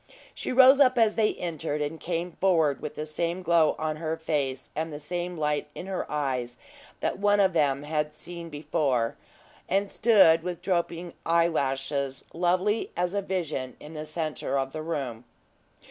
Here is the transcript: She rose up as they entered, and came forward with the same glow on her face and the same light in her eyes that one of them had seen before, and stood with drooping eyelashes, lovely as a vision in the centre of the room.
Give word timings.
She 0.33 0.51
rose 0.51 0.79
up 0.79 0.97
as 0.97 1.13
they 1.13 1.35
entered, 1.35 1.79
and 1.79 1.99
came 1.99 2.31
forward 2.31 2.81
with 2.81 2.95
the 2.95 3.05
same 3.05 3.43
glow 3.43 3.75
on 3.77 3.97
her 3.97 4.17
face 4.17 4.71
and 4.75 4.91
the 4.91 4.99
same 4.99 5.37
light 5.37 5.69
in 5.75 5.85
her 5.85 6.11
eyes 6.11 6.57
that 7.01 7.19
one 7.19 7.39
of 7.39 7.53
them 7.53 7.83
had 7.83 8.11
seen 8.11 8.49
before, 8.49 9.15
and 9.69 9.91
stood 9.91 10.41
with 10.41 10.63
drooping 10.63 11.13
eyelashes, 11.23 12.23
lovely 12.33 12.89
as 12.97 13.13
a 13.13 13.21
vision 13.21 13.77
in 13.79 13.93
the 13.93 14.03
centre 14.05 14.57
of 14.57 14.73
the 14.73 14.81
room. 14.81 15.23